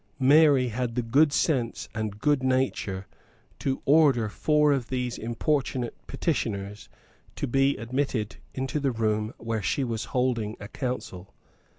[0.17, 3.05] Mary had the good sense and good nature
[3.59, 6.89] to order four of those importunate petitioners
[7.35, 11.31] to be admitted into the room where she was holding a Council.